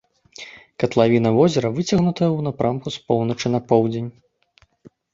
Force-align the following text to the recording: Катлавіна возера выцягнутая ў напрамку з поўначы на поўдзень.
Катлавіна 0.83 1.29
возера 1.35 1.71
выцягнутая 1.77 2.27
ў 2.37 2.49
напрамку 2.49 2.87
з 2.99 3.05
поўначы 3.09 3.47
на 3.55 3.59
поўдзень. 3.71 4.09